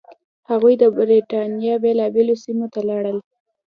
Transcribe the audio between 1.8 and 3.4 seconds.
بېلابېلو سیمو ته لاړل.